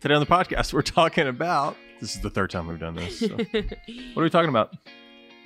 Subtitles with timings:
[0.00, 3.20] Today on the podcast, we're talking about this is the third time we've done this.
[3.20, 3.28] So.
[3.36, 4.74] what are we talking about?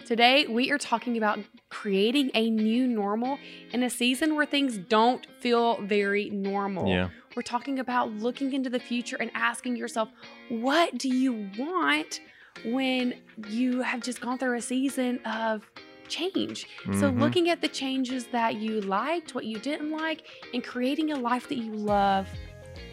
[0.07, 3.39] Today, we are talking about creating a new normal
[3.73, 6.89] in a season where things don't feel very normal.
[6.89, 7.09] Yeah.
[7.35, 10.09] We're talking about looking into the future and asking yourself,
[10.49, 12.21] what do you want
[12.65, 13.15] when
[13.49, 15.69] you have just gone through a season of
[16.09, 16.67] change?
[16.85, 17.21] So, Mhm.
[17.21, 20.23] looking at the changes that you liked, what you didn't like,
[20.55, 22.29] and creating a life that you love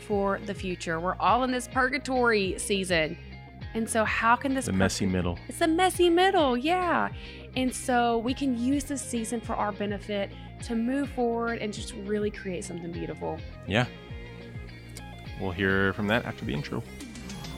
[0.03, 0.99] for the future.
[0.99, 3.17] We're all in this purgatory season.
[3.73, 5.39] And so, how can this the pur- messy middle.
[5.47, 7.09] it's a messy middle, yeah.
[7.55, 10.31] And so we can use this season for our benefit
[10.63, 13.39] to move forward and just really create something beautiful.
[13.67, 13.85] Yeah.
[15.39, 16.83] We'll hear from that after the intro.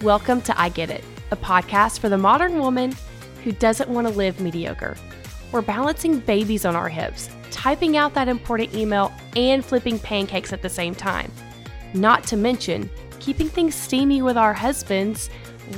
[0.01, 2.95] Welcome to I Get It, a podcast for the modern woman
[3.43, 4.97] who doesn't want to live mediocre.
[5.51, 10.61] We're balancing babies on our hips, typing out that important email, and flipping pancakes at
[10.61, 11.31] the same time.
[11.95, 12.89] Not to mention,
[13.21, 15.29] keeping things steamy with our husbands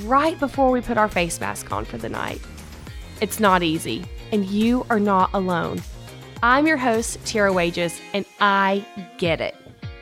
[0.06, 2.42] right before we put our face mask on for the night.
[3.22, 5.80] It's not easy, and you are not alone.
[6.42, 8.84] I'm your host, Tierra Wages, and I
[9.20, 9.56] get it.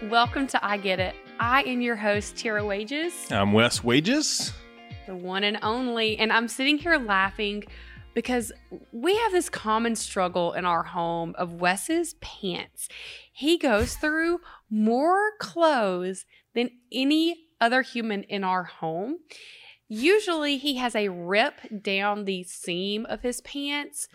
[0.04, 1.16] Welcome to I Get It.
[1.38, 4.54] I am your host, Tierra Wages I'm Wes Wages.
[5.08, 6.18] the one and only.
[6.18, 7.66] And I'm sitting here laughing
[8.16, 8.52] because
[8.92, 12.90] we have this common struggle in our home of Wes's pants.
[13.32, 19.18] He goes through more clothes than any other human in our home.
[19.88, 24.08] Usually he has a rip down the seam of his pants.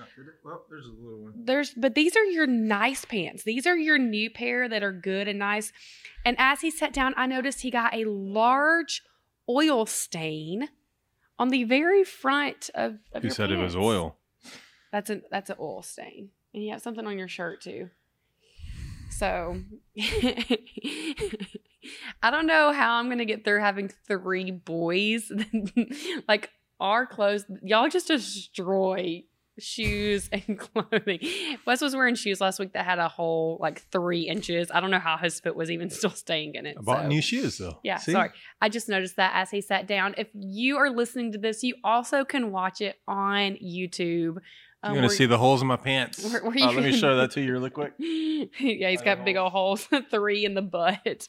[0.45, 1.33] Well, there's a little one.
[1.37, 3.45] There's but these are your nice pants.
[3.45, 5.73] These are your new pair that are good and nice.
[6.25, 9.03] And as he sat down, I noticed he got a large
[9.49, 10.71] oil stain
[11.41, 14.19] on the very front of, of your said it was oil?
[14.93, 16.29] That's an that's an oil stain.
[16.53, 17.89] And you have something on your shirt too.
[19.11, 19.57] So
[22.23, 25.33] I don't know how I'm gonna get through having three boys.
[26.29, 29.25] like our clothes, y'all just destroy
[29.61, 31.21] shoes and clothing.
[31.67, 34.71] Wes was wearing shoes last week that had a hole like three inches.
[34.73, 36.77] I don't know how his foot was even still staying in it.
[36.79, 37.79] I bought so- new shoes though.
[37.83, 38.13] yeah, See?
[38.13, 38.31] sorry.
[38.61, 40.15] I just noticed that as he sat down.
[40.19, 44.39] If you are listening to this, you also can watch it on YouTube.
[44.83, 46.25] You're Um, gonna see the holes in my pants.
[46.25, 47.93] where- where Uh, let me show that to you really quick.
[47.99, 51.29] yeah, he's got big old holes, three in the butt.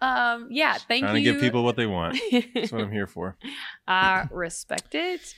[0.00, 1.24] Um, yeah, thank Trying you.
[1.24, 2.16] to give people what they want.
[2.54, 3.36] That's what I'm here for.
[3.88, 5.34] I respect it.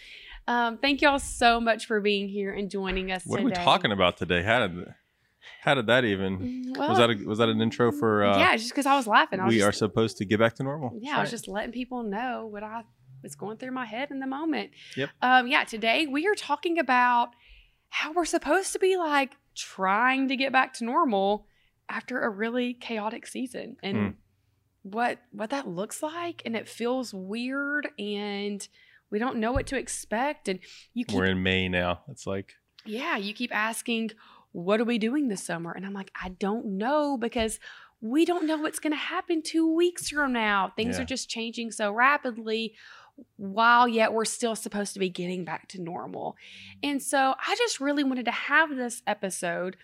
[0.49, 3.47] Um, thank y'all so much for being here and joining us What today.
[3.57, 4.43] are we talking about today?
[4.43, 4.95] How did
[5.63, 8.39] how did that even Mm, Well, was that a, was that an intro for uh
[8.39, 9.41] yeah, just because I was laughing.
[9.41, 10.93] I was we just, are supposed to get back to normal?
[11.01, 12.85] Yeah, I was just letting people know what I
[13.23, 14.71] was going through my head in the moment.
[14.97, 15.11] Yep.
[15.23, 17.31] Um, yeah, today we are talking about
[17.89, 21.47] how we're supposed to be like trying to get back to normal
[21.89, 24.09] after a really chaotic season and Hmm.
[24.83, 28.69] what what that looks like and it feels weird and
[29.11, 30.59] we don't know what to expect and
[30.95, 32.01] you keep We're in May now.
[32.09, 34.13] It's like yeah, you keep asking,
[34.53, 35.73] what are we doing this summer?
[35.73, 37.59] And I'm like, I don't know because
[38.01, 40.73] we don't know what's going to happen two weeks from now.
[40.77, 41.03] Things Yeah.
[41.03, 42.75] are just changing so rapidly
[43.37, 46.37] while yet we're still supposed to be getting back to normal.
[46.83, 49.77] And so I just really wanted to have this episode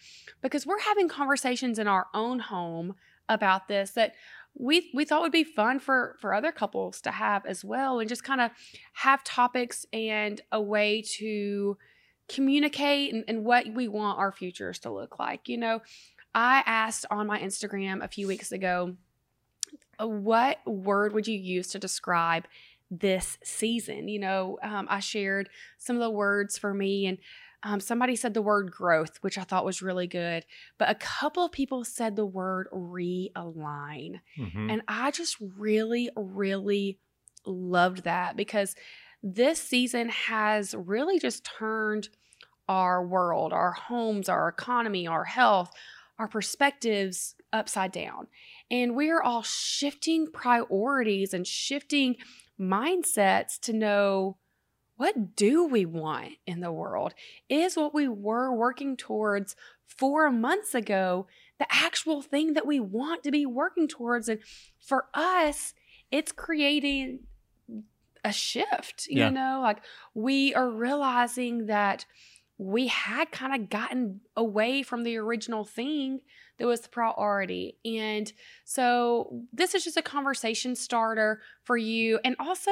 [0.43, 2.95] because we're having conversations in our own home
[3.29, 4.15] about this that
[4.55, 8.09] we we thought would be fun for for other couples to have as well and
[8.09, 8.51] just kind of
[8.93, 11.77] have topics and a way to
[12.29, 15.49] communicate and, and what we want our futures to look like.
[15.49, 15.83] You know,
[16.35, 18.97] I asked on my Instagram a few weeks ago,
[20.01, 22.45] uh, what word would you use to describe
[22.91, 24.09] this season?
[24.09, 25.49] You know, um, I shared
[25.79, 27.19] some of the words for me, and
[27.63, 30.45] um, somebody said the word growth, which I thought was really good.
[30.79, 34.21] But a couple of people said the word realign.
[34.37, 34.73] mhm.
[34.73, 36.99] And I just really, really
[37.47, 38.75] loved that because
[39.23, 42.09] this season has really just turned
[42.69, 45.71] our world, our homes, our economy, our health,
[46.19, 48.27] our perspectives upside down.
[48.71, 52.17] And we are all shifting priorities and shifting
[52.59, 54.37] mindsets to know
[55.03, 57.13] what do we want in the world?
[57.49, 59.57] Is what we were working towards
[59.89, 61.27] 4 months ago
[61.59, 64.39] the actual thing that we want to be working towards and
[64.81, 65.75] for us
[66.13, 67.21] it's creating
[68.25, 69.31] a shift you Yeah.
[69.31, 69.83] know like
[70.15, 72.07] we are realizing that
[72.57, 76.21] we had kind of gotten away from the original thing
[76.59, 78.33] that was the priority and
[78.65, 82.71] so this is just a conversation starter for you and also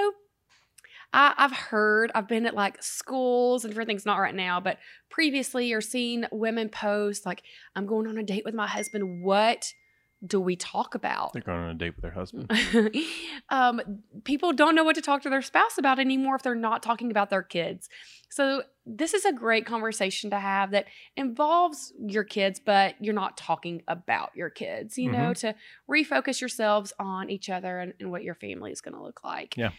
[1.12, 4.78] I, I've heard, I've been at like schools and different things, not right now, but
[5.08, 7.42] previously, or seen women post like,
[7.74, 9.22] I'm going on a date with my husband.
[9.22, 9.72] What
[10.24, 11.32] do we talk about?
[11.32, 12.50] They're going on a date with their husband.
[13.48, 13.80] um,
[14.24, 17.10] people don't know what to talk to their spouse about anymore if they're not talking
[17.10, 17.88] about their kids.
[18.28, 20.86] So, this is a great conversation to have that
[21.16, 25.54] involves your kids, but you're not talking about your kids, you know, to
[25.88, 29.56] refocus yourselves on each other and, and what your family is going to look like.
[29.56, 29.70] Yeah.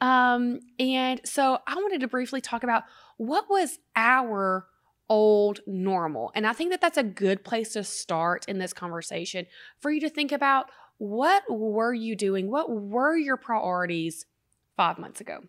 [0.00, 2.84] Um, and so, I wanted to briefly talk about
[3.16, 4.66] what was our
[5.10, 6.30] old normal.
[6.34, 9.46] And I think that that's a good place to start in this conversation
[9.80, 12.50] for you to think about what were you doing?
[12.50, 14.26] What were your priorities
[14.76, 15.40] five months ago?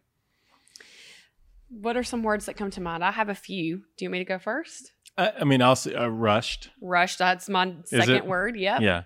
[1.70, 3.04] What are some words that come to mind?
[3.04, 3.78] I have a few.
[3.98, 4.94] Do you want me to go first?
[5.18, 6.70] I, I mean, I'll say uh, rushed.
[6.82, 7.20] Rushed.
[7.20, 8.58] That's my second word.
[8.58, 8.82] Yep.
[8.82, 9.04] Yeah.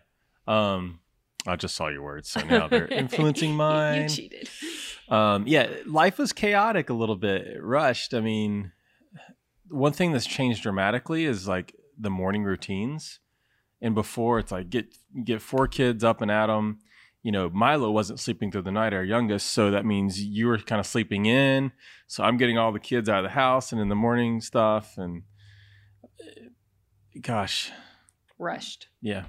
[0.48, 1.00] Um,
[1.48, 4.04] I just saw your words, so now they're influencing mine.
[4.04, 4.50] you cheated.
[5.10, 8.14] Um, yeah, life was chaotic a little bit, rushed.
[8.14, 8.72] I mean,
[9.70, 13.20] one thing that's changed dramatically is like the morning routines.
[13.82, 16.80] And before it's like get get four kids up and at them.
[17.22, 20.60] You know, Milo wasn't sleeping through the night, our youngest, so that means you were
[20.60, 21.72] kind of sleeping in.
[22.08, 24.96] So I'm getting all the kids out of the house and in the morning stuff,
[24.98, 25.24] and
[27.20, 27.72] gosh,
[28.38, 28.90] rushed.
[29.02, 29.24] Yeah.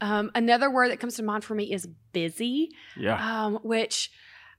[0.00, 2.70] Um, another word that comes to mind for me is busy.
[2.96, 3.44] Yeah.
[3.44, 4.10] Um, which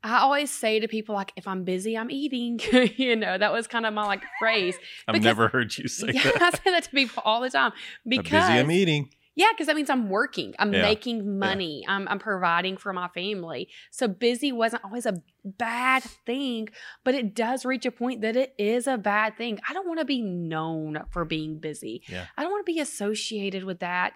[0.04, 2.60] I always say to people like, if I'm busy, I'm eating.
[2.98, 4.76] you know, that was kind of my like phrase.
[5.08, 6.42] I've because- never heard you say yeah, that.
[6.42, 9.10] I say that to people all the time I'm because busy, I'm eating.
[9.36, 10.82] yeah, because that means I'm working, I'm Yeah.
[10.82, 13.70] making money, I'm, I'm providing for my family.
[13.92, 16.70] So busy wasn't always a bad thing,
[17.04, 19.60] but it does reach a point that it is a bad thing.
[19.70, 22.02] I don't want to be known for being busy.
[22.10, 22.26] Yeah.
[22.38, 24.14] I don't want to be associated with that,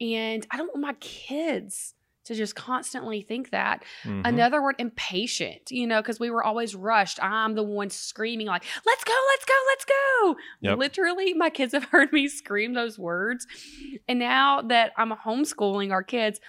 [0.00, 1.94] and I don't want my kids
[2.28, 3.84] to just constantly think that.
[4.04, 4.22] Mhm.
[4.24, 7.22] Another word, impatient, you know, because we were always rushed.
[7.22, 10.36] I'm the one screaming, like, let's go, let's go, let's go.
[10.60, 10.78] Yep.
[10.78, 13.46] Literally, my kids have heard me scream those words.
[14.06, 16.40] And now that I'm homeschooling our kids,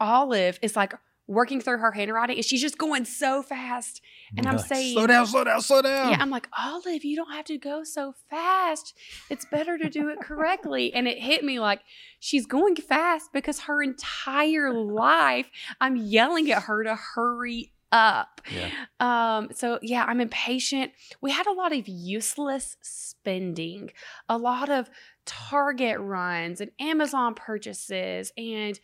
[0.00, 0.94] Olive is like
[1.26, 4.02] working through her handwriting and she's just going so fast.
[4.36, 6.10] And I'm Like, saying, slow down, slow down, slow down.
[6.10, 8.94] yeah, I'm like, Olive, you don't have to go so fast.
[9.30, 10.92] It's better to do it correctly.
[10.92, 11.80] And it hit me like
[12.20, 15.48] she's going fast because her entire life
[15.80, 18.40] I'm yelling at her to hurry up.
[18.52, 18.70] Yeah.
[18.98, 20.92] Um, so yeah, I'm impatient.
[21.20, 23.90] We had a lot of useless spending,
[24.28, 24.90] a lot of
[25.26, 28.78] Target runs and Amazon purchases and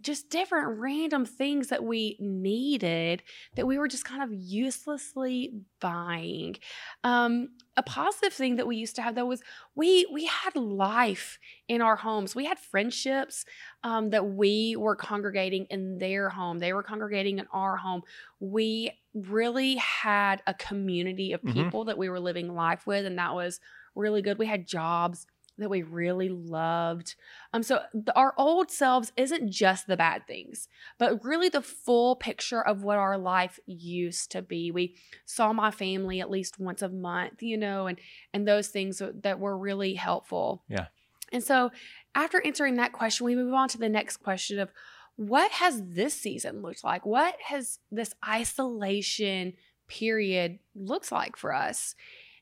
[0.00, 3.22] just different random things that we needed
[3.54, 6.56] that we were just kind of uselessly buying.
[7.04, 9.42] Um, a positive thing that we used to have though was
[9.74, 11.38] we we had life
[11.68, 12.34] in our homes.
[12.34, 13.44] We had friendships
[13.82, 16.58] um, that we were congregating in their home.
[16.58, 18.02] They were congregating in our home.
[18.40, 21.70] We really had a community of Mhm.
[21.70, 23.60] people that we were living life with, and that was
[23.94, 24.38] really good.
[24.38, 25.26] We had jobs
[25.58, 27.14] that we really loved.
[27.52, 30.68] Um, so the, our old selves isn't just the bad things,
[30.98, 34.70] but really the full picture of what our life used to be.
[34.70, 37.98] We saw my family at least once a month, you know, and
[38.32, 40.62] and those things that were really helpful.
[40.68, 40.86] Yeah.
[41.32, 41.70] And so
[42.14, 44.70] after answering that question, we move on to the next question of
[45.16, 47.06] what has this season looked like?
[47.06, 49.54] What has this isolation
[49.88, 51.94] period looks like for us?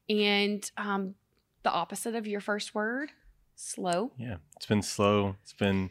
[0.09, 1.15] And um,
[1.65, 3.11] the opposite of your first word,
[3.57, 4.13] slow.
[4.17, 5.37] Yeah, it's been slow.
[5.43, 5.91] It's been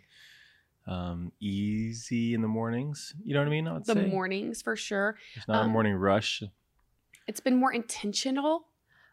[0.87, 3.13] um, easy in the mornings.
[3.23, 3.67] You know what I mean?
[3.67, 5.17] I The say mornings for sure.
[5.35, 6.43] it's not a um, morning rush.
[7.27, 8.67] It's been more intentional.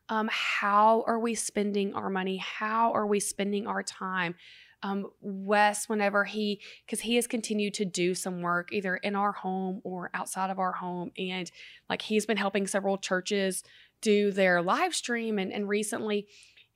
[0.08, 2.36] Um, how are we spending our money?
[2.36, 4.34] How are we spending our time?
[4.82, 9.32] Um, Wes, whenever he, because he has continued to do some work either in our
[9.32, 11.50] home or outside of our home, and
[11.88, 13.62] like he's been helping several churches
[14.00, 16.26] do their live stream, and, and recently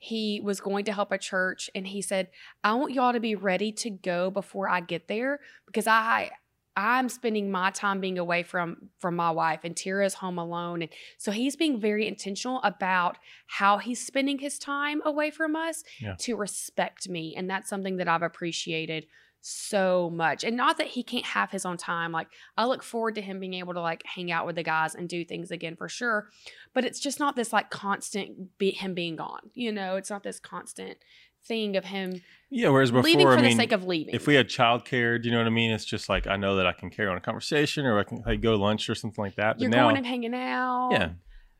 [0.04, 2.28] he was going to help a church, and he said,
[2.62, 6.30] "I want y'all to be ready to go before I get there because I
[6.76, 10.90] I'm spending my time being away from from my wife and Tierra's home alone and
[11.18, 16.16] so he's being very intentional about how he's spending his time away from us Yeah.
[16.18, 19.06] to respect me and that's something that I've appreciated
[19.46, 23.14] so much and not that he can't have his own time like I look forward
[23.16, 25.76] to him being able to like hang out with the guys and do things again
[25.76, 26.28] for sure
[26.72, 30.22] but it's just not this like constant be- him being gone you know it's not
[30.22, 30.96] this constant
[31.46, 34.26] thing of him Yeah, whereas before, leaving for I mean, the sake of leaving if
[34.26, 35.72] we had childcare, do you know what I mean?
[35.72, 38.22] It's just like I know that I can carry on a conversation, or I can
[38.24, 39.56] like, go lunch or something like that.
[39.56, 41.10] But you're now, going and hanging out yeah,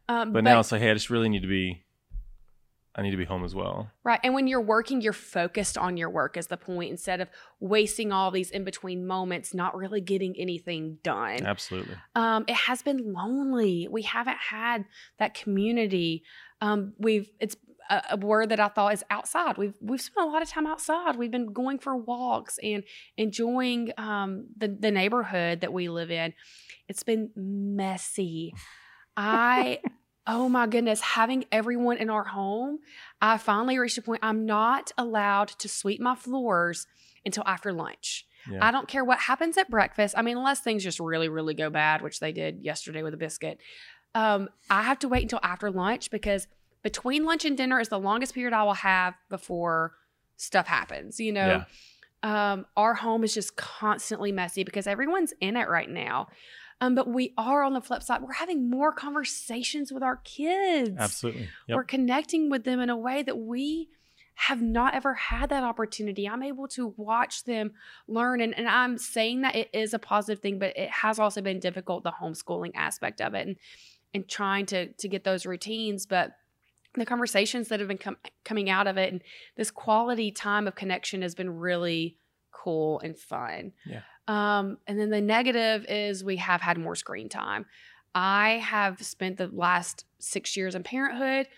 [0.09, 1.84] um, but, now it's like, hey, I just really need to be
[2.97, 3.91] I need to be home as well.
[4.05, 4.21] Right.
[4.23, 8.13] And when you're working, you're focused on your work as the point instead of wasting
[8.13, 11.45] all these in between moments, not really getting anything done.
[11.45, 11.97] Absolutely.
[12.15, 13.89] Um, it has been lonely.
[13.91, 14.85] We haven't had
[15.19, 16.23] that community.
[16.61, 17.57] Um, we've it's
[17.91, 19.59] a, a word that I thought is outside.
[19.59, 21.17] We've we've spent a lot of time outside.
[21.17, 22.85] We've been going for walks and
[23.17, 26.33] enjoying um, the the neighborhood that we live in.
[26.89, 28.55] It's been messy.
[29.17, 29.81] I
[30.27, 32.79] oh my goodness, having everyone in our home,
[33.21, 36.87] I finally reached a point I'm not allowed to sweep my floors
[37.25, 38.27] until after lunch.
[38.51, 38.59] Yeah.
[38.61, 40.15] I don't care what happens at breakfast.
[40.17, 43.17] I mean, unless things just really, really go bad, which they did yesterday with a
[43.17, 43.59] biscuit.
[44.15, 46.47] Um, I have to wait until after lunch because
[46.83, 49.95] between lunch and dinner is the longest period I will have before
[50.37, 51.19] stuff happens.
[51.19, 51.65] You know,
[52.23, 56.29] um, our home is just constantly messy because everyone's in it right now.
[56.85, 60.97] Um, but we are on the flip side, we're having more conversations with our kids.
[60.99, 61.49] Absolutely.
[61.69, 61.77] Yep.
[61.77, 63.89] We're connecting with them in a way that we
[64.35, 66.29] have not ever had that opportunity.
[66.29, 67.73] I'm able to watch them
[68.07, 68.41] learn.
[68.41, 71.59] And, and I'm saying that it is a positive thing, but it has also been
[71.59, 73.57] difficult, the homeschooling aspect of it and,
[74.13, 76.05] and trying to, to get those routines.
[76.05, 76.33] But
[76.95, 79.23] the conversations that have been com- coming out of it and
[79.57, 82.19] this quality time of connection has been really
[82.51, 83.73] cool and fun.
[83.87, 84.03] Yeah.
[84.27, 87.67] Um, and then the negative is we have had more screen time.
[88.15, 91.49] I have spent the last six years in parenthood.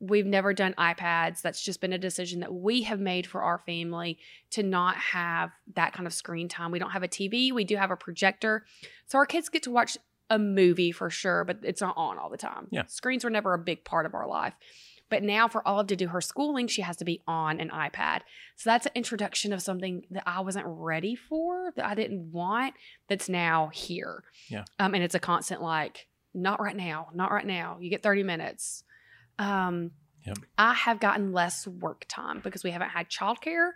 [0.00, 1.42] We've never done iPads.
[1.42, 4.18] That's just been a decision that we have made for our family
[4.50, 6.70] to not have that kind of screen time.
[6.70, 8.64] We don't have a TV, we do have a projector.
[9.06, 9.96] So our kids get to watch
[10.30, 12.68] a movie for sure, but it's not on all the time.
[12.70, 12.86] Yeah.
[12.86, 14.54] Screens were never a big part of our life.
[15.14, 18.22] But now for Olive to do her schooling, she has to be on an iPad.
[18.56, 22.74] So that's an introduction of something that I wasn't ready for, that I didn't want,
[23.08, 24.24] that's now here.
[24.48, 24.64] Yeah.
[24.80, 27.76] Um, and it's a constant like, not right now, not right now.
[27.80, 28.82] You get 30 minutes.
[29.38, 29.92] Um,
[30.26, 30.38] Yep.
[30.58, 33.70] I have gotten less work time because we haven't had childcare.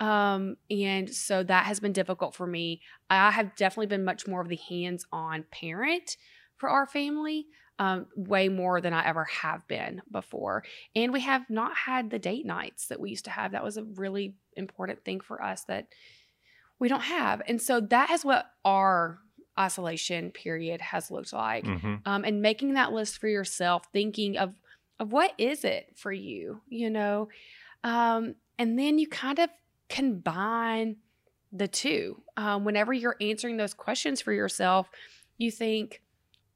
[0.00, 2.80] Um, and so that has been difficult for me.
[3.10, 6.16] I have definitely been much more of the hands on parent
[6.56, 7.46] for our family,
[7.80, 10.62] um, way more than I ever have been before.
[10.94, 13.52] And we have not had the date nights that we used to have.
[13.52, 15.86] That was a really important thing for us that
[16.78, 17.40] we don't have.
[17.48, 19.18] And so that is what our
[19.58, 21.66] isolation period has looked like.
[21.66, 24.54] hmm Um, and making that list for yourself, thinking of
[24.98, 27.30] of what is it for you, you know,
[27.82, 29.48] um, and then you kind of
[29.88, 30.96] combine
[31.50, 32.20] the two.
[32.36, 34.90] Um, whenever you're answering those questions for yourself,
[35.38, 36.02] you think,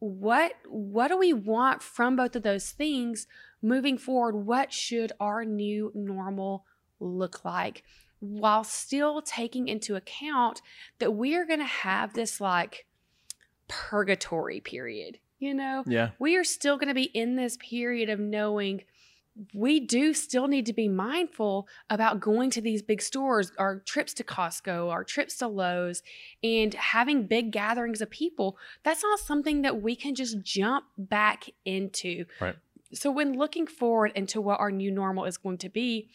[0.05, 3.27] what what do we want from both of those things
[3.63, 4.37] moving forward?
[4.37, 6.67] What should our new normal
[7.01, 7.85] look like?
[8.21, 10.61] While still taking into account
[10.99, 12.87] that we are going to have this like
[13.67, 15.85] purgatory period, you know?
[15.87, 16.11] Yeah.
[16.19, 18.83] we are still going to be in this period of knowing
[19.53, 24.15] we do still need to be mindful about going to these big stores, our trips
[24.15, 26.03] to Costco, our trips to Lowe's,
[26.43, 28.57] and having big gatherings of people.
[28.85, 32.27] That's not something that we can just jump back into.
[32.41, 32.57] Right.
[32.93, 36.11] So, when looking forward into what our new normal is going to be,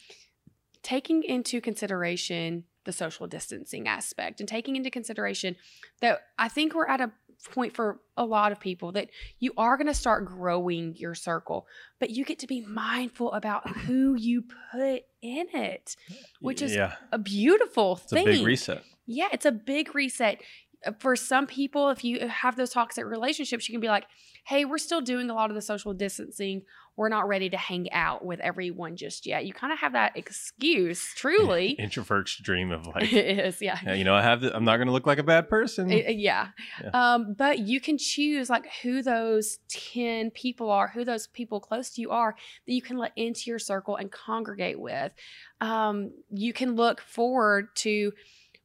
[0.82, 5.56] taking into consideration the social distancing aspect and taking into consideration
[6.00, 7.12] that I think we're at a
[7.48, 11.66] point for a lot of people that you are going to start growing your circle,
[11.98, 15.96] but you get to be mindful about who you put in it,
[16.40, 16.94] which is yeah.
[17.12, 18.28] a beautiful It's thing.
[18.28, 18.82] a big reset.
[19.06, 20.40] Yeah, it's a big reset.
[20.86, 24.06] Uh, For some people, if you have those toxic relationships, you can be like,
[24.46, 26.62] hey, we're still doing a lot of the social distancing.
[26.96, 29.46] We're not ready to hang out with everyone just yet.
[29.46, 31.76] You kind of have that excuse, truly.
[31.80, 33.94] Introverts dream of like, it is, yeah.
[33.94, 34.40] you know, I have.
[34.40, 35.90] The, I'm not going to look like a bad person.
[35.90, 36.48] Uh, yeah.
[36.82, 36.90] Yeah.
[36.92, 41.90] Um, but you can choose like who those 10 people are, who those people close
[41.90, 42.34] to you are
[42.66, 45.12] that you can let into your circle and congregate with.
[45.60, 48.12] Um, you can look forward to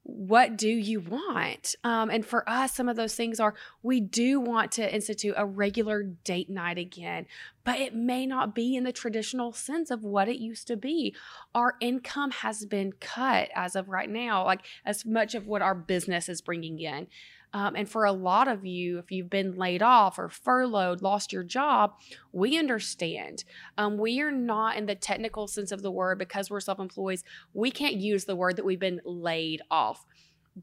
[0.08, 1.76] what do you want?
[1.84, 5.48] Um, and for us, some of those things are we do want to institute a
[5.48, 7.26] regular date night again,
[7.64, 11.16] but it may not be in the traditional sense of what it used to be.
[11.56, 15.74] Our income has been cut as of right now, like as much of what our
[15.74, 17.08] business is bringing in.
[17.56, 21.32] Um, and for a lot of you, if you've been laid off or furloughed, lost
[21.32, 21.94] your job,
[22.34, 23.46] we understand.
[23.78, 27.22] Um, we are not in the technical sense of the word because we're self employed.
[27.54, 30.06] We can't use the word that we've been laid off.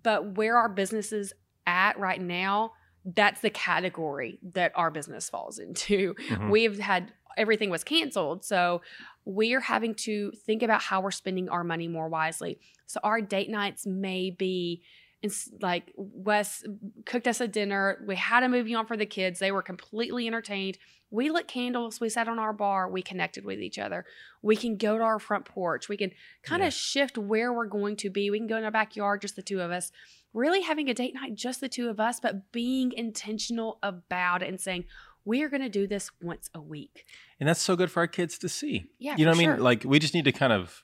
[0.02, 1.32] But where our business is
[1.66, 2.72] at right now,
[3.06, 6.14] that's the category that our business falls into.
[6.28, 6.50] Mhm.
[6.50, 8.44] We've had everything was canceled.
[8.44, 8.82] So
[9.24, 12.58] we are having to think about how we're spending our money more wisely.
[12.84, 14.82] So our date nights may be
[15.22, 16.64] and like Wes
[17.06, 18.02] cooked us a dinner.
[18.06, 19.38] We had a movie on for the kids.
[19.38, 20.78] They were completely entertained.
[21.10, 22.00] We lit candles.
[22.00, 22.88] We sat on our bar.
[22.88, 24.06] We connected with each other.
[24.40, 25.88] We can go to our front porch.
[25.88, 26.12] We can
[26.42, 26.70] kind of Yeah.
[26.70, 28.30] shift where we're going to be.
[28.30, 29.92] We can go in our backyard, just the two of us.
[30.32, 34.48] Really having a date night, just the two of us, but being intentional about it
[34.48, 34.86] and saying,
[35.26, 37.04] we are going to do this once a week.
[37.38, 38.86] and that's so good for our kids to see.
[38.98, 39.60] Yeah, you know what I mean?
[39.60, 40.82] Like we just need to kind of,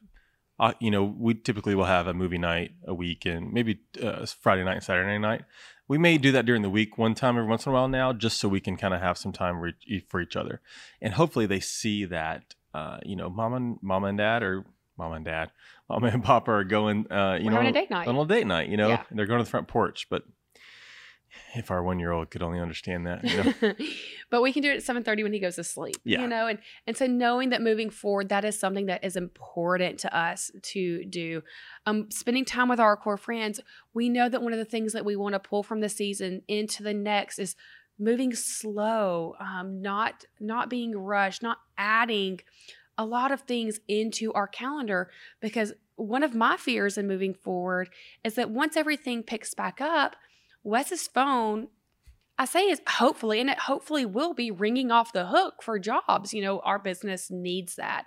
[0.61, 4.27] uh, you know, we typically will have a movie night a week and maybe uh,
[4.27, 5.43] Friday night and Saturday night.
[5.87, 8.13] We may do that during the week one time every once in a while now,
[8.13, 10.61] just so we can kind of have some time for each- for each other,
[11.01, 14.65] and hopefully they see that, uh, you know, mom and mom and dad or
[14.99, 15.51] mom and dad,
[15.89, 18.09] mom and papa are going, uh, you We're know, having a date night.
[18.09, 18.69] on a date night.
[18.69, 19.03] You know, Yeah.
[19.09, 20.25] and they're going to the front porch, but.
[21.55, 23.75] If our one year old could only understand that, you know?
[24.31, 26.21] but we can do it at 7.30 when he goes to sleep Yeah.
[26.21, 29.99] you know and and so knowing that moving forward that is something that is important
[30.01, 31.43] to us to do
[31.87, 33.61] um spending time with our core friends
[33.95, 36.43] we know that one of the things that we want to pull from the season
[36.49, 37.57] into the next is
[37.99, 42.41] moving slow um not not being rushed not adding
[42.97, 45.09] a lot of things into our calendar
[45.41, 47.89] because one of my fears in moving forward
[48.25, 50.17] is that once everything picks back up
[50.69, 51.69] Wes's phone
[52.41, 56.33] I say is hopefully, and it hopefully will be ringing off the hook for jobs.
[56.33, 58.05] You know, our business needs that.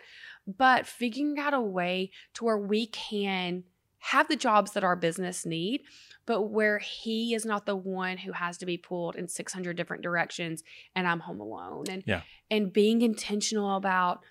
[0.48, 3.66] But figuring out a way to where we can
[4.00, 5.82] have the jobs that our business need,
[6.26, 10.02] but where he is not the one who has to be pulled in 600 different
[10.02, 10.64] directions
[10.96, 11.86] and I'm home alone.
[11.90, 12.22] And Yeah.
[12.50, 14.24] and being intentional about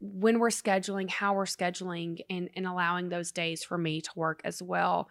[0.00, 4.40] when we're scheduling, how we're scheduling, and, and allowing those days for me to work
[4.44, 5.08] as well.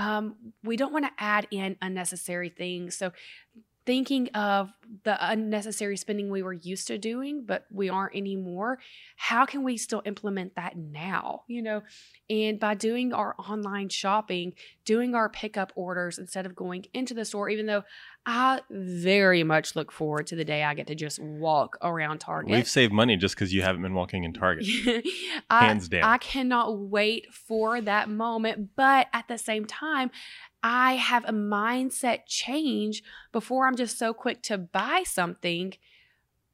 [0.00, 2.96] Um, we don't want to add in unnecessary things.
[2.96, 3.12] So
[3.84, 4.70] thinking of
[5.04, 8.78] the unnecessary spending we were used to doing but we aren't anymore
[9.16, 11.80] how can we still implement that now you know
[12.28, 14.52] and by doing our online shopping
[14.84, 17.82] doing our pickup orders instead of going into the store even though
[18.26, 22.50] i very much look forward to the day i get to just walk around target
[22.50, 24.66] We've saved money just because you haven't been walking in Target.
[25.50, 26.04] I, Hands down.
[26.04, 28.70] I cannot wait for that moment.
[28.76, 30.10] But at the same time,
[30.62, 35.74] I have a mindset change before I'm just so quick to buy something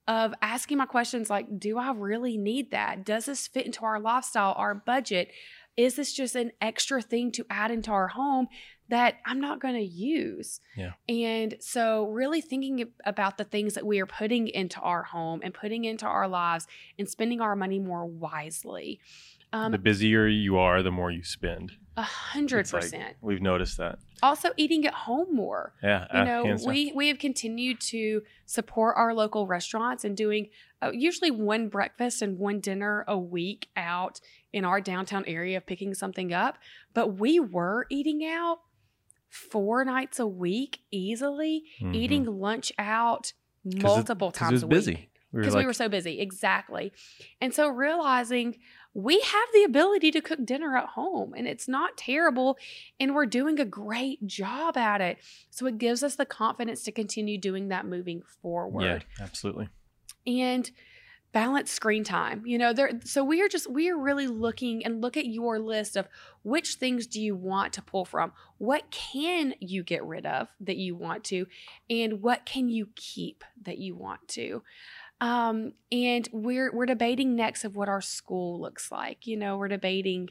[0.09, 3.05] of asking my questions like, do I really need that?
[3.05, 5.31] Does this fit into our lifestyle, our budget?
[5.77, 8.47] Is this just an extra thing to add into our home
[8.89, 10.61] that I'm not going to use?
[10.77, 10.93] Yeah.
[11.09, 15.53] And so, really thinking about the things that we are putting into our home and
[15.53, 16.67] putting into our lives
[16.99, 19.01] and spending our money more wisely.
[19.53, 21.73] Um, the busier you are, the more you spend.
[21.97, 23.17] a hundred percent.
[23.21, 23.99] We've noticed that.
[24.23, 25.73] Also, eating at home more.
[25.83, 30.49] Yeah, You uh, know, we we have continued to support our local restaurants and doing
[30.83, 34.21] uh, usually one breakfast and one dinner a week out
[34.53, 36.59] in our downtown area, of picking something up.
[36.93, 38.61] But we were eating out
[39.37, 41.95] four nights a week easily, Mhm.
[41.95, 43.33] eating lunch out
[43.81, 44.95] 'Cause it- times a busy.
[44.95, 46.21] week We because like, we were so busy.
[46.21, 46.93] Exactly.
[47.41, 48.59] And so realizing
[48.95, 52.57] we have the ability to cook dinner at home and it's not terrible
[52.99, 55.19] and we're doing a great job at it.
[55.51, 59.69] So it gives us the confidence to continue doing that moving forward yeah, absolutely.
[60.27, 60.71] and
[61.37, 65.03] balance screen time you know there so we are just we are really looking and
[65.03, 66.09] look at your list of
[66.47, 68.33] which things do you want to pull from?
[68.59, 71.47] What can you get rid of that you want to?
[71.91, 74.63] And what can you keep that you want to?
[75.21, 79.69] Um and we're we're debating next of what our school looks like you know we're
[79.69, 80.29] debating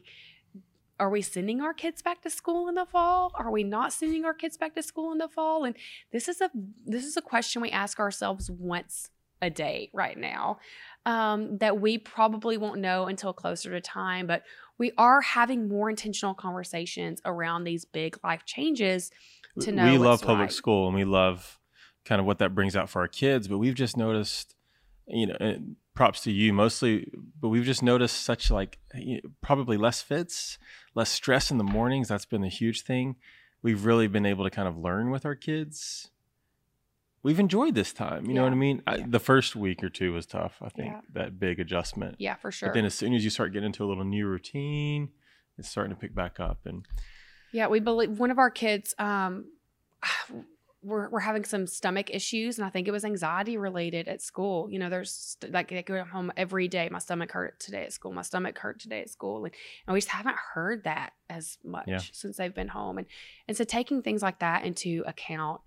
[0.97, 3.33] are we sending our kids back to school in the fall?
[3.35, 5.65] Are we not sending our kids back to school in the fall?
[5.65, 5.75] And
[6.13, 6.49] this is a
[6.85, 9.09] this is a question we ask ourselves once
[9.41, 10.59] a day right now
[11.05, 14.43] um, that we probably won't know until closer to time but
[14.77, 19.11] we are having more intentional conversations around these big life changes
[19.59, 20.51] to know we love public right.
[20.51, 21.59] school and we love
[22.05, 24.55] kind of what that brings out for our kids, but we've just noticed,
[25.07, 29.29] you know, and props to you mostly, but we've just noticed such like you know,
[29.41, 30.57] probably less fits,
[30.93, 32.07] less stress in the mornings.
[32.07, 33.15] That's been a huge thing.
[33.61, 36.11] We've really been able to kind of learn with our kids.
[37.25, 38.27] We've enjoyed this time.
[38.27, 38.81] You know what I Yeah, mean?
[38.85, 40.57] I, the first week or two was tough.
[40.61, 41.01] I think Yeah.
[41.13, 42.17] that big adjustment.
[42.19, 44.27] yeah for sure But then as soon as you start getting into a little new
[44.27, 45.09] routine,
[45.57, 46.59] it's starting to pick back up.
[46.67, 46.85] And
[47.51, 49.45] Yeah, we believe one of our kids um
[50.83, 54.69] we're, we're having some stomach issues and I think it was anxiety related at school.
[54.69, 56.89] You know, there's like they go home every day.
[56.91, 58.11] My stomach hurt today at school.
[58.13, 59.45] My stomach hurt today at school.
[59.45, 59.53] And,
[59.87, 62.01] and we just haven't heard that as much Yeah.
[62.11, 62.99] since they've been home.
[62.99, 63.07] And
[63.47, 65.61] and so taking things like that into account.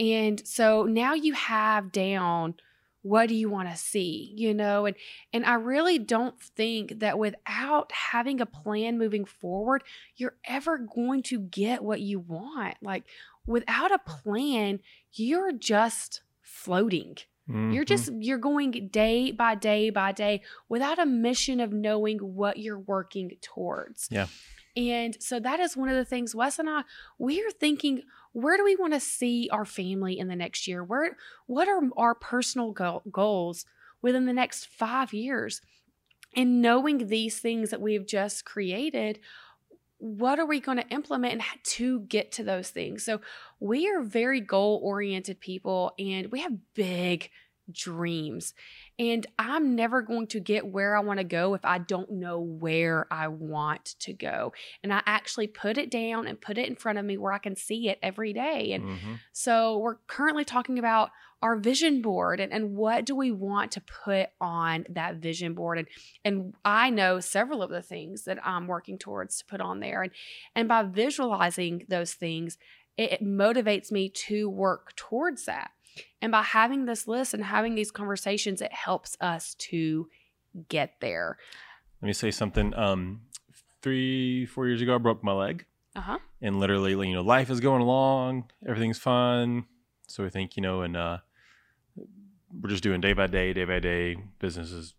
[0.00, 2.54] And so now you have down
[3.02, 4.96] what do you want to see you know and
[5.32, 9.84] and i really don't think that without having a plan moving forward
[10.16, 13.04] you're ever going to get what you want like
[13.46, 14.80] without a plan
[15.12, 17.16] you're just floating
[17.48, 17.86] you're Mhm.
[17.86, 22.78] just you're going day by day by day without a mission of knowing what you're
[22.78, 24.06] working towards.
[24.10, 24.26] Yeah.
[24.76, 26.82] And so that is one of the things Wes and I
[27.18, 30.82] we are thinking where do we want to see our family in the next year?
[30.84, 33.64] Where what are our personal go- goals
[34.02, 35.60] within the next 5 years?
[36.36, 39.20] And knowing these things that we've just created,
[39.98, 43.04] what are we going to implement to get to those things?
[43.04, 43.20] So
[43.60, 47.30] we are very goal oriented people and we have big
[47.70, 48.54] dreams.
[48.98, 52.40] And I'm never going to get where I want to go if I don't know
[52.40, 54.52] where I want to go.
[54.82, 57.38] And I actually put it down and put it in front of me where I
[57.38, 58.72] can see it every day.
[58.72, 59.18] And Mhm.
[59.32, 63.80] so we're currently talking about our vision board and, and what do we want to
[63.80, 65.78] put on that vision board.
[65.78, 65.86] And
[66.24, 70.02] and I know several of the things that I'm working towards to put on there.
[70.02, 70.12] And
[70.56, 72.58] and by visualizing those things,
[72.96, 75.70] it, it motivates me to work towards that.
[76.22, 80.08] And by having this list and having these conversations, it helps us to
[80.68, 81.38] get there.
[82.02, 82.74] Let me say something.
[82.74, 83.22] Um,
[83.82, 86.18] three, four years ago, I broke my leg, Uh-huh.
[86.40, 89.64] and literally, you know, life is going along, everything's fun.
[90.06, 91.18] So we think, you know, and uh,
[91.96, 94.16] we're just doing day by day, day by day.
[94.38, 94.94] Businesses,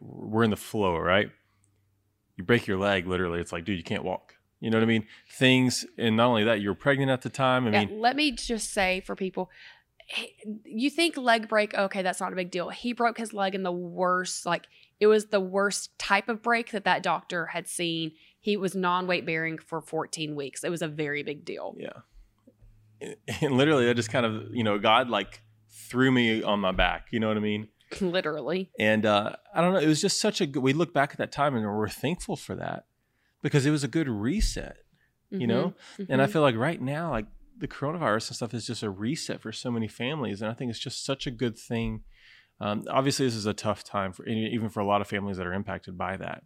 [0.00, 1.30] we're in the flow, right?
[2.36, 4.34] You break your leg, literally, it's like, dude, you can't walk.
[4.60, 5.06] You know what I mean?
[5.30, 7.66] Things, and not only that, you were pregnant at the time.
[7.66, 9.50] I Yeah, mean, let me just say for people,
[10.12, 12.68] he- you think leg break, okay, that's not a big deal.
[12.70, 14.66] He broke his leg in the worst, like
[14.98, 18.12] it was the worst type of break that that doctor had seen.
[18.40, 20.64] He was non-weight bearing for 14 weeks.
[20.64, 21.74] It was a very big deal.
[21.78, 22.00] yeah.
[23.40, 27.06] And literally, that just kind of, you know, God like threw me on my back.
[27.12, 27.68] You know what I mean?
[28.00, 28.70] Literally.
[28.78, 29.80] And uh, I don't know.
[29.80, 30.62] It was just such a good.
[30.62, 32.84] We look back at that time and we're thankful for that
[33.42, 34.76] because it was a good reset,
[35.30, 35.72] you know.
[35.98, 36.30] Mhm, And I mhm.
[36.30, 37.26] feel like right now, like
[37.60, 40.70] the coronavirus and stuff is just a reset for so many families, and I think
[40.70, 42.02] it's just such a good thing.
[42.60, 45.46] Um, obviously, this is a tough time for even for a lot of families that
[45.46, 46.42] are impacted by that.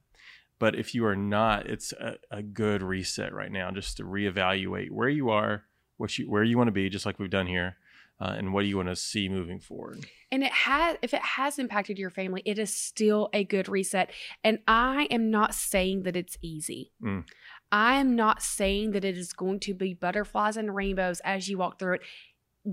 [0.58, 4.90] But if you are not, it's a, a good reset right now, just to reevaluate
[4.90, 5.64] where you are,
[5.96, 7.76] what you where you want to be, just like we've done here,
[8.20, 10.06] uh, and what do you want to see moving forward.
[10.30, 14.10] And it has, if it has impacted your family, it is still a good reset.
[14.42, 16.92] And I am not saying that it's easy.
[17.02, 17.24] Mm.
[17.74, 21.58] I am not saying that it is going to be butterflies and rainbows as you
[21.58, 22.02] walk through it.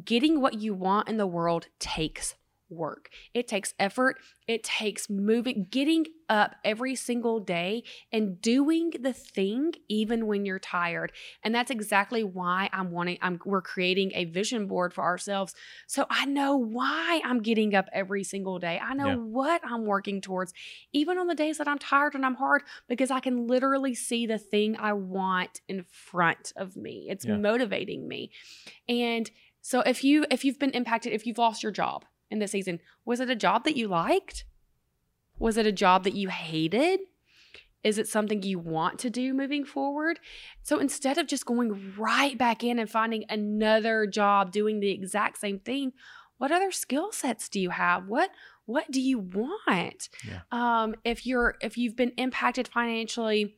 [0.05, 2.35] Getting what you want in the world takes
[2.71, 3.09] work.
[3.33, 4.17] It takes effort.
[4.47, 10.59] It takes moving, getting up every single day and doing the thing even when you're
[10.59, 11.11] tired.
[11.43, 15.53] And that's exactly why I'm wanting I'm we're creating a vision board for ourselves
[15.87, 18.79] so I know why I'm getting up every single day.
[18.81, 19.15] I know Yeah.
[19.15, 20.53] what I'm working towards
[20.93, 24.25] even on the days that I'm tired and I'm hard because I can literally see
[24.25, 27.07] the thing I want in front of me.
[27.09, 27.37] It's Yeah.
[27.37, 28.31] motivating me.
[28.87, 29.29] And
[29.61, 32.79] so if you if you've been impacted, if you've lost your job in this season,
[33.05, 34.45] was it a job that you liked?
[35.37, 37.01] Was it a job that you hated?
[37.83, 40.19] Is it something you want to do moving forward?
[40.61, 45.39] So instead of just going right back in and finding another job doing the exact
[45.39, 45.93] same thing,
[46.37, 48.07] what other skill sets do you have?
[48.07, 48.31] What
[48.65, 50.09] what do you want?
[50.25, 50.41] Yeah.
[50.51, 53.57] Um, if you're if you've been impacted financially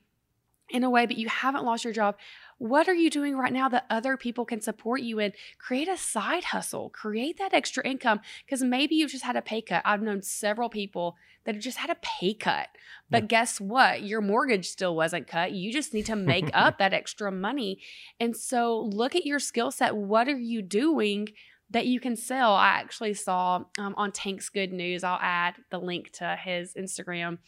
[0.70, 2.16] in a way but you haven't lost your job,
[2.63, 5.34] what are you doing right now that other people can support you in?
[5.58, 9.62] Create a side hustle, create that extra income because maybe you've just had a pay
[9.62, 9.82] cut.
[9.84, 12.69] I've known several people that have just had a pay cut.
[13.12, 13.28] But Yeah.
[13.28, 14.04] guess what?
[14.04, 15.52] Your mortgage still wasn't cut.
[15.52, 17.82] You just need to make up that extra money.
[18.17, 19.97] And so look at your skill set.
[19.97, 21.28] What are you doing
[21.69, 22.54] that you can sell?
[22.54, 27.39] I actually saw um, on Tank's Good News, I'll add the link to his Instagram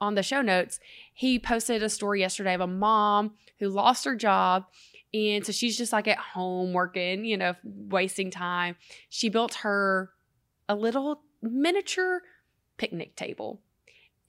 [0.00, 0.80] on the show notes.
[1.12, 4.64] He posted a story yesterday of a mom who lost her job.
[5.12, 8.76] And so she's just like at home working, you know, wasting time.
[9.08, 10.10] She built her
[10.68, 12.22] a little miniature
[12.76, 13.60] picnic table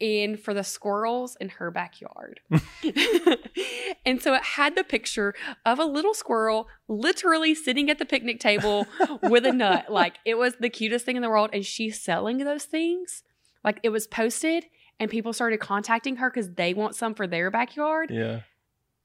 [0.01, 2.39] in for the squirrels in her backyard.
[4.05, 8.39] and so it had the picture of a little squirrel literally sitting at the picnic
[8.39, 8.87] table
[9.21, 9.85] with a nut.
[9.91, 11.51] Like it was the cutest thing in the world.
[11.53, 13.23] And she's selling those things.
[13.63, 14.65] Like it was posted
[15.01, 18.11] and people started contacting her because they want some for their backyard.
[18.11, 18.41] Yeah.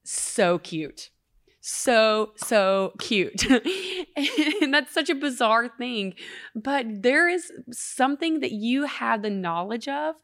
[0.04, 1.08] So cute.
[1.62, 3.50] So, so cute.
[4.60, 6.12] and that's such a bizarre thing.
[6.54, 10.16] But there is something that you have the knowledge of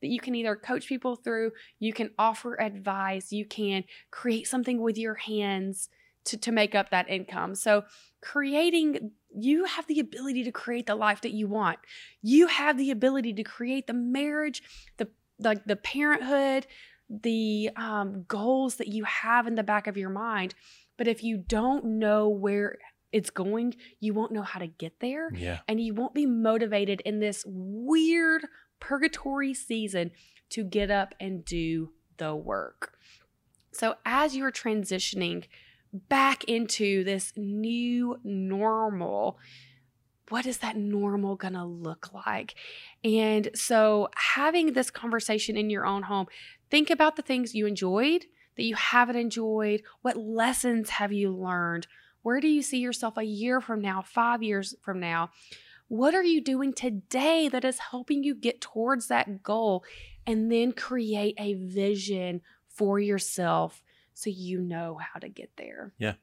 [0.00, 4.80] that you can either coach people through, you can offer advice, you can create something
[4.80, 5.90] with your hands
[6.24, 7.54] to, to make up that income.
[7.54, 7.84] So,
[8.22, 11.78] creating you have the ability to create the life that you want.
[12.22, 14.62] You have the ability to create the marriage,
[14.96, 16.66] the like the parenthood,
[17.08, 20.54] the um, goals that you have in the back of your mind.
[20.96, 22.78] But if you don't know where
[23.12, 25.32] it's going, you won't know how to get there.
[25.32, 25.60] Yeah.
[25.66, 28.46] And you won't be motivated in this weird
[28.80, 30.10] purgatory season
[30.50, 32.94] to get up and do the work.
[33.72, 35.44] So, as you're transitioning
[35.92, 39.38] back into this new normal,
[40.30, 42.54] what is that normal gonna look like?
[43.04, 46.26] And so, having this conversation in your own home,
[46.70, 49.82] think about the things you enjoyed, that you haven't enjoyed.
[50.02, 51.86] What lessons have you learned?
[52.22, 55.30] Where do you see yourself a year from now, five years from now?
[55.86, 59.84] What are you doing today that is helping you get towards that goal?
[60.26, 65.94] And then create a vision for yourself so you know how to get there.
[65.96, 66.14] Yeah.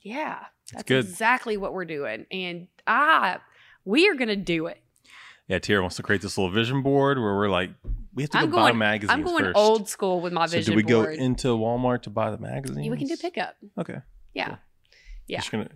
[0.00, 0.44] Yeah.
[0.72, 1.04] That's good.
[1.04, 2.26] exactly what we're doing.
[2.30, 3.40] And ah,
[3.84, 4.80] we are gonna do it.
[5.48, 7.70] Yeah, Tierra wants to create this little vision board where we're like,
[8.14, 9.56] we have to I'm go buy going- magazines I'm going first.
[9.56, 12.84] old school with my so vision do we go into Walmart to buy the magazines?
[12.84, 13.56] Yeah, we can do pickup.
[13.78, 13.98] Okay.
[14.34, 14.46] Yeah.
[14.48, 14.58] Cool.
[15.28, 15.38] Yeah.
[15.38, 15.68] Just gonna,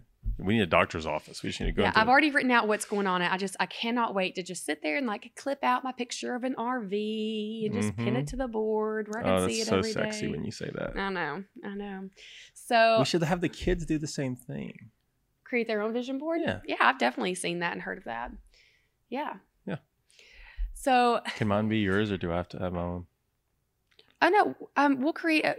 [0.43, 1.43] we need a doctor's office.
[1.43, 1.83] We just need to go.
[1.83, 3.23] Yeah, I've already written out what's going on.
[3.23, 6.35] I just I cannot wait to just sit there and like clip out my picture
[6.35, 8.19] of an RV and just pin Mhm.
[8.21, 10.01] it to the board where I can Oh, see that's it so every day.
[10.11, 10.97] sexy when you say that.
[10.97, 12.11] I know, I know.
[12.55, 14.91] So We should have the kids do the same thing.
[15.45, 16.41] create their own vision board.
[16.45, 16.61] Yeah.
[16.65, 18.31] yeah, I've definitely seen that and heard of that.
[19.09, 19.79] Yeah, Yeah.
[20.75, 23.07] So Can mine be yours, or do I have to have my own?
[24.23, 25.45] I know um, we'll create.
[25.45, 25.57] A,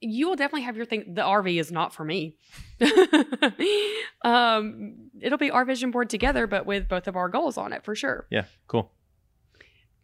[0.00, 1.14] you will definitely have your thing.
[1.14, 2.36] The RV is not for me.
[4.24, 7.84] um, it'll be our vision board together, but with both of our goals on it
[7.84, 8.26] for sure.
[8.30, 8.92] Yeah, cool.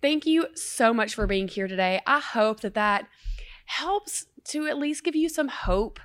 [0.03, 2.01] Thank you so much for being here today.
[2.07, 3.09] I hope that that
[3.65, 5.99] helps to at least give you some hope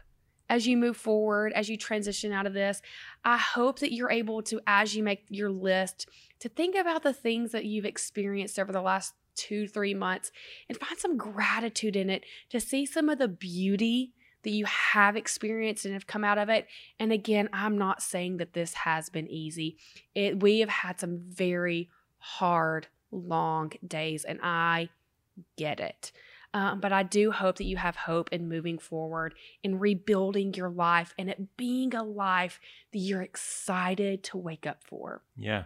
[0.50, 2.82] as you move forward, as you transition out of this.
[3.24, 6.10] I hope that you're able to, as you make your list,
[6.40, 10.32] to think about the things that you've experienced over the last two, three months
[10.67, 14.13] and find some gratitude in it to see some of the beauty
[14.44, 16.67] that you have experienced and have come out of it.
[17.00, 19.78] And again, I'm not saying that this has been easy.
[20.15, 24.89] It we have had some very hard, long days, and I
[25.58, 26.12] get it.
[26.54, 30.70] Um, but I do hope that you have hope in moving forward, in rebuilding your
[30.70, 32.60] life, and it being a life
[32.91, 35.22] that you're excited to wake up for.
[35.38, 35.63] Yeah,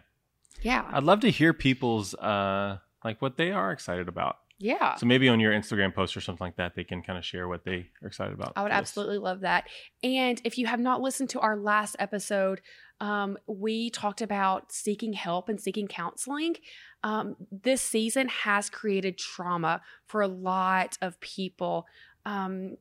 [0.62, 0.88] Yeah.
[0.92, 4.40] I'd love to hear people's uh like what they are excited about.
[4.58, 4.96] Yeah.
[4.96, 7.48] So maybe on your Instagram post or something like that, they can kind of share
[7.48, 8.54] what they are excited about.
[8.56, 9.66] I would absolutely love that.
[10.04, 12.62] And if you have not listened to our last episode,
[13.02, 16.56] um, we talked about seeking help and seeking counseling.
[17.04, 21.86] Um, this season has created trauma for a lot of people.
[22.26, 22.78] Um,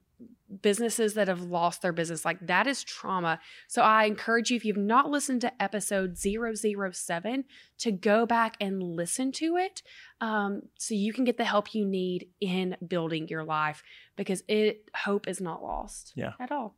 [0.62, 3.40] businesses that have lost their business like that is trauma.
[3.66, 7.44] So i encourage you if you've not listened to episode 007
[7.78, 9.82] to go back and listen to it
[10.20, 13.82] um, so you can get the help you need in building your life
[14.16, 16.32] because it hope is not lost Yeah.
[16.38, 16.76] at all.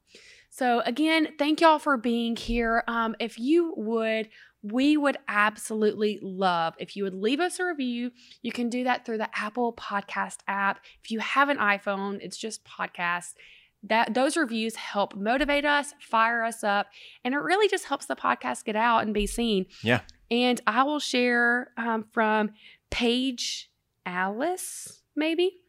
[0.48, 2.82] So again thank y'all for being here.
[2.88, 4.28] Um, if you would
[4.72, 8.10] we would absolutely love if you would leave us a review.
[8.42, 10.80] You can do that through the apple podcast app.
[11.02, 13.34] If you have an iphone it's just podcast
[13.82, 16.86] that those reviews help motivate us fire us up
[17.24, 19.66] and it really just helps the podcast get out and be seen.
[19.82, 20.00] Yeah.
[20.30, 22.50] and i will share um, from
[22.90, 23.70] paige
[24.04, 25.60] alice maybe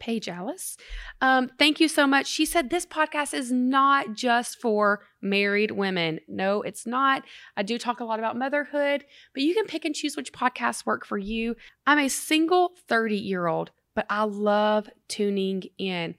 [0.00, 0.76] Paige Alice.
[1.20, 2.26] Um, thank you so much.
[2.26, 6.20] She said this podcast is not just for married women.
[6.26, 7.22] No, it's not.
[7.56, 10.84] I do talk a lot about motherhood, but you can pick and choose which podcasts
[10.84, 11.54] work for you.
[11.86, 16.16] I'm a single 30 year old, but I love tuning in.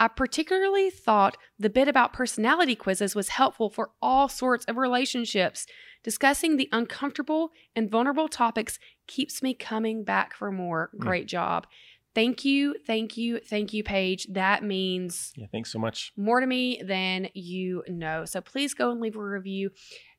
[0.00, 5.66] I particularly thought the bit about personality quizzes was helpful for all sorts of relationships.
[6.02, 10.90] Discussing the uncomfortable and vulnerable topics keeps me coming back for more.
[10.94, 10.98] Mm.
[10.98, 11.66] Great job.
[12.14, 14.28] Thank you, thank you, thank you, Paige.
[14.30, 16.12] That means Yeah, thanks so much.
[16.16, 18.24] more to me than you know.
[18.24, 19.70] So please go and leave a review.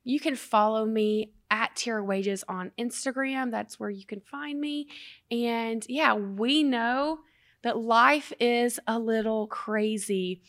[0.04, 3.50] You can follow me at Tierra Wages on Instagram.
[3.50, 4.88] That's where you can find me.
[5.30, 7.20] And yeah, we know
[7.62, 10.42] that life is a little crazy.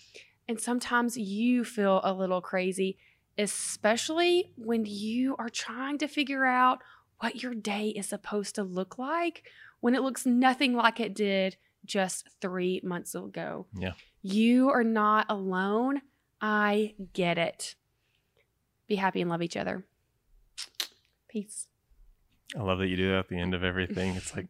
[0.47, 2.97] And sometimes you feel a little crazy,
[3.37, 6.79] especially when you are trying to figure out
[7.19, 9.43] what your day is supposed to look like
[9.79, 13.67] when it looks nothing like it did just three months ago.
[13.77, 13.93] Yeah.
[14.21, 16.01] You are not alone.
[16.41, 17.75] I get it.
[18.87, 19.85] Be happy and love each other.
[21.27, 21.67] Peace.
[22.57, 24.15] I love that you do that at the end of everything.
[24.15, 24.47] It's like